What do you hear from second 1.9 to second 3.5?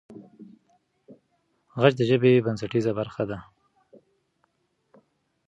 د ژبې بنسټیزه برخه ده.